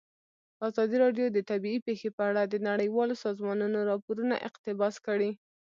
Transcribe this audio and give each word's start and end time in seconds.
ازادي 0.67 0.95
راډیو 1.03 1.25
د 1.31 1.37
طبیعي 1.49 1.79
پېښې 1.87 2.09
په 2.17 2.23
اړه 2.29 2.41
د 2.45 2.55
نړیوالو 2.69 3.21
سازمانونو 3.25 3.77
راپورونه 3.89 4.35
اقتباس 4.47 4.95
کړي. 5.07 5.31